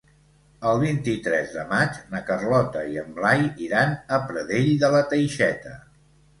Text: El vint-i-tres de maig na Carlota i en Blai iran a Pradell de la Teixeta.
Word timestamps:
El 0.69 0.79
vint-i-tres 0.83 1.53
de 1.57 1.65
maig 1.73 1.99
na 2.15 2.23
Carlota 2.31 2.83
i 2.95 2.99
en 3.03 3.13
Blai 3.21 3.47
iran 3.69 3.95
a 4.19 4.23
Pradell 4.33 4.75
de 4.85 4.93
la 4.99 5.07
Teixeta. 5.15 5.79